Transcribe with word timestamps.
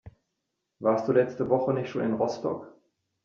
Warst 0.79 1.07
du 1.07 1.11
letzte 1.11 1.47
Woche 1.47 1.75
nicht 1.75 1.91
schon 1.91 2.01
in 2.01 2.13
Rostock? 2.13 2.73